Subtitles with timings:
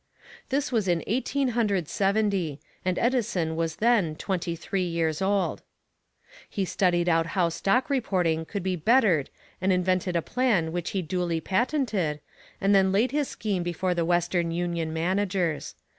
[0.49, 5.61] This was in Eighteen Hundred Seventy, and Edison was then twenty three years old.
[6.49, 9.29] He studied out how stock reporting could be bettered
[9.61, 12.19] and invented a plan which he duly patented,
[12.59, 15.75] and then laid his scheme before the Western Union managers.